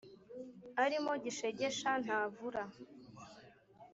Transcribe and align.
arimo 0.83 1.11
gishegesha 1.23 1.91
ntavura»! 2.03 2.63